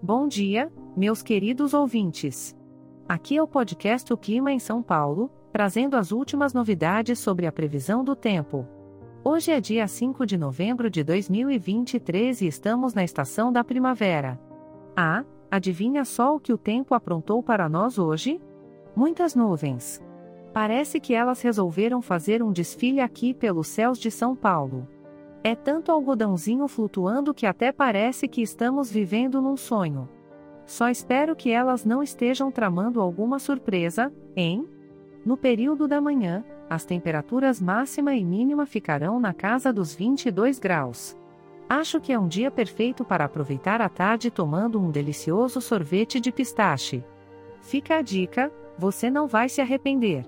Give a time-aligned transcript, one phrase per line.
[0.00, 2.56] Bom dia, meus queridos ouvintes.
[3.08, 7.52] Aqui é o podcast O Clima em São Paulo, trazendo as últimas novidades sobre a
[7.52, 8.64] previsão do tempo.
[9.24, 14.40] Hoje é dia 5 de novembro de 2023 e estamos na estação da primavera.
[14.96, 18.40] Ah, adivinha só o que o tempo aprontou para nós hoje?
[18.94, 20.00] Muitas nuvens.
[20.54, 24.86] Parece que elas resolveram fazer um desfile aqui pelos céus de São Paulo.
[25.48, 30.06] É tanto algodãozinho flutuando que até parece que estamos vivendo num sonho.
[30.66, 34.68] Só espero que elas não estejam tramando alguma surpresa, hein?
[35.24, 41.16] No período da manhã, as temperaturas máxima e mínima ficarão na casa dos 22 graus.
[41.66, 46.30] Acho que é um dia perfeito para aproveitar a tarde tomando um delicioso sorvete de
[46.30, 47.02] pistache.
[47.62, 50.26] Fica a dica, você não vai se arrepender.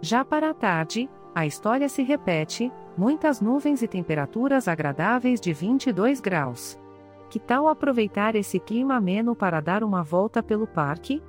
[0.00, 6.18] Já para a tarde, a história se repete, muitas nuvens e temperaturas agradáveis de 22
[6.18, 6.80] graus.
[7.28, 11.22] Que tal aproveitar esse clima ameno para dar uma volta pelo parque?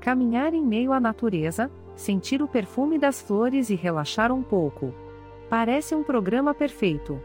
[0.00, 4.92] Caminhar em meio à natureza, sentir o perfume das flores e relaxar um pouco.
[5.48, 7.22] Parece um programa perfeito.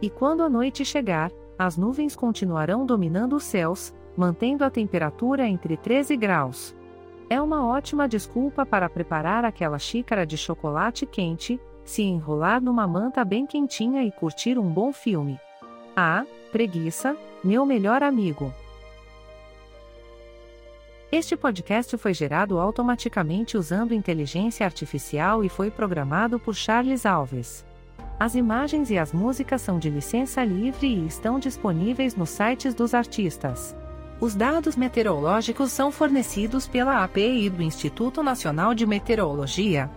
[0.00, 5.76] E quando a noite chegar, as nuvens continuarão dominando os céus, mantendo a temperatura entre
[5.76, 6.74] 13 graus.
[7.28, 13.24] É uma ótima desculpa para preparar aquela xícara de chocolate quente, se enrolar numa manta
[13.24, 15.38] bem quentinha e curtir um bom filme.
[15.94, 18.52] Ah, preguiça, meu melhor amigo.
[21.12, 27.64] Este podcast foi gerado automaticamente usando inteligência artificial e foi programado por Charles Alves.
[28.18, 32.94] As imagens e as músicas são de licença livre e estão disponíveis nos sites dos
[32.94, 33.76] artistas.
[34.20, 39.90] Os dados meteorológicos são fornecidos pela API do Instituto Nacional de Meteorologia,